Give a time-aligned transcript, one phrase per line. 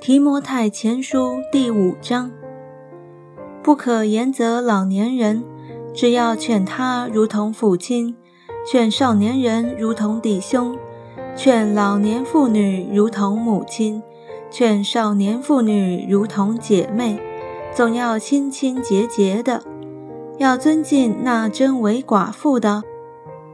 [0.00, 2.30] 提摩太前书第五章，
[3.62, 5.42] 不可言责老年人，
[5.92, 8.14] 只要劝他如同父亲，
[8.64, 10.78] 劝少年人如同弟兄，
[11.36, 14.00] 劝老年妇女如同母亲，
[14.50, 17.18] 劝少年妇女如同姐妹，
[17.74, 19.64] 总要清清洁洁的，
[20.38, 22.84] 要尊敬那真为寡妇的。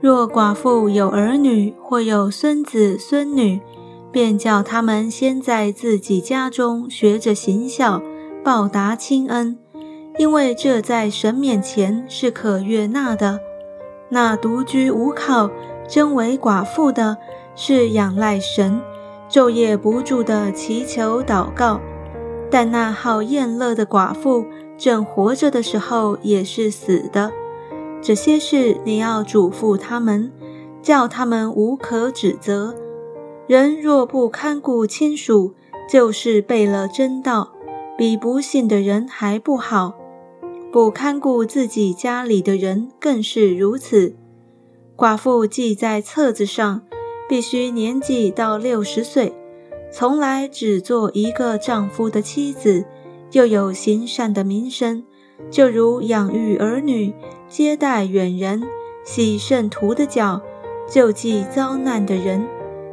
[0.00, 3.58] 若寡妇有儿女或有孙子孙女，
[4.16, 8.00] 便叫他们先在自己家中学着行孝，
[8.42, 9.58] 报答亲恩，
[10.16, 13.38] 因为这在神面前是可悦纳的。
[14.08, 15.50] 那独居无靠、
[15.86, 17.18] 真为寡妇的，
[17.54, 18.80] 是仰赖神，
[19.30, 21.78] 昼夜不住的祈求祷告；
[22.50, 24.46] 但那好宴乐的寡妇，
[24.78, 27.30] 正活着的时候也是死的。
[28.00, 30.32] 这些事你要嘱咐他们，
[30.80, 32.74] 叫他们无可指责。
[33.46, 35.54] 人若不看顾亲属，
[35.88, 37.52] 就是背了真道，
[37.96, 39.94] 比不信的人还不好。
[40.72, 44.16] 不看顾自己家里的人更是如此。
[44.96, 46.82] 寡妇记在册子上，
[47.28, 49.32] 必须年纪到六十岁，
[49.92, 52.84] 从来只做一个丈夫的妻子，
[53.30, 55.04] 又有行善的名声，
[55.52, 57.14] 就如养育儿女、
[57.48, 58.64] 接待远人、
[59.04, 60.42] 洗圣徒的脚、
[60.90, 62.44] 救济遭难的人。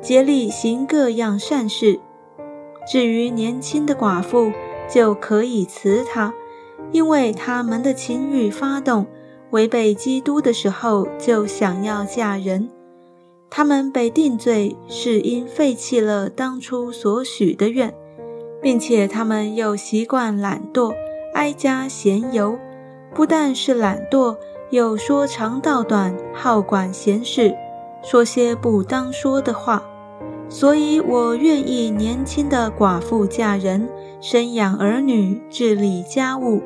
[0.00, 2.00] 竭力行各样善事。
[2.90, 4.52] 至于年轻的寡妇，
[4.88, 6.32] 就可以辞她，
[6.92, 9.06] 因为他们的情欲发动，
[9.50, 12.68] 违背基督的时候，就想要嫁人。
[13.50, 17.94] 他们被定罪，是因废弃了当初所许的愿，
[18.60, 20.94] 并且他们又习惯懒惰，
[21.34, 22.58] 哀家闲游。
[23.14, 24.36] 不但是懒惰，
[24.70, 27.56] 又说长道短，好管闲事，
[28.02, 29.82] 说些不当说的话。
[30.48, 33.88] 所以我愿意年轻的寡妇嫁人，
[34.20, 36.62] 生养儿女，治理家务，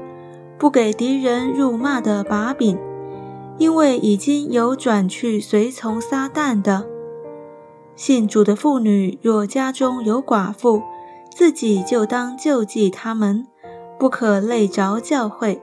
[0.59, 2.79] 不给敌人辱骂的把柄，
[3.57, 6.87] 因为已经有转去随从撒旦的。
[7.97, 10.83] 信主的妇女若家中有寡妇，
[11.35, 13.47] 自己就当救济他们，
[13.99, 15.63] 不可累着教会，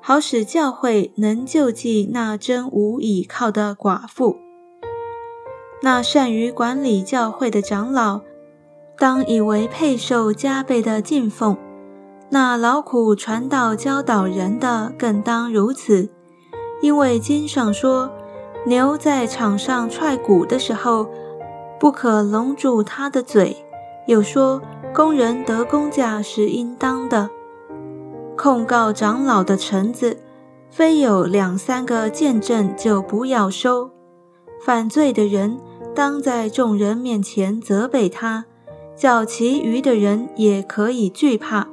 [0.00, 4.36] 好使教会能救济那真无倚靠的寡妇。
[5.84, 8.20] 那善于管理教会的长老，
[8.96, 11.56] 当以为配受加倍的敬奉；
[12.30, 16.08] 那劳苦传道教导人的，更当如此。
[16.82, 18.08] 因为经上说，
[18.64, 21.08] 牛在场上踹鼓的时候，
[21.80, 23.56] 不可笼住它的嘴；
[24.06, 24.62] 又说，
[24.94, 27.28] 工人得工价是应当的。
[28.36, 30.16] 控告长老的臣子，
[30.70, 33.90] 非有两三个见证，就不要收。
[34.64, 35.58] 犯罪的人。
[35.94, 38.46] 当在众人面前责备他，
[38.96, 41.68] 叫其余的人也可以惧怕。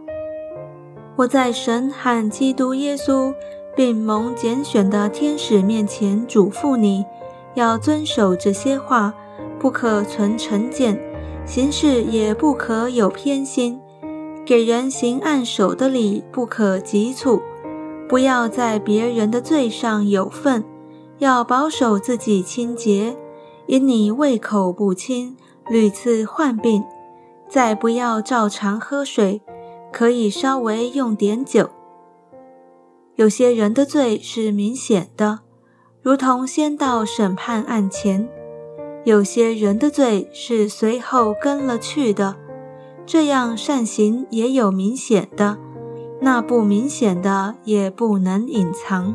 [1.16, 3.34] 我在神和基督耶稣
[3.76, 7.06] 并蒙拣选的天使面前嘱咐你，
[7.56, 9.14] 要遵守这些话，
[9.58, 11.00] 不可存成见，
[11.46, 13.80] 行事也不可有偏心，
[14.46, 17.42] 给人行按手的礼不可急促，
[18.08, 20.64] 不要在别人的罪上有份，
[21.20, 23.16] 要保守自己清洁。
[23.70, 25.38] 因你胃口不清，
[25.70, 26.84] 屡次患病，
[27.48, 29.44] 再不要照常喝水，
[29.94, 31.70] 可以稍微用点酒。
[33.14, 35.42] 有些人的罪是明显的，
[36.02, 38.28] 如同先到审判案前；
[39.04, 42.38] 有些人的罪是随后跟了去的，
[43.06, 45.60] 这样善行也有明显的，
[46.22, 49.14] 那不明显的也不能隐藏。